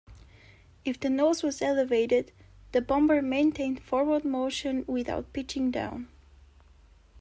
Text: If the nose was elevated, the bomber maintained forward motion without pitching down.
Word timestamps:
If 0.83 0.99
the 0.99 1.11
nose 1.11 1.43
was 1.43 1.61
elevated, 1.61 2.31
the 2.71 2.81
bomber 2.81 3.21
maintained 3.21 3.83
forward 3.83 4.25
motion 4.25 4.83
without 4.87 5.31
pitching 5.31 5.69
down. 5.69 6.07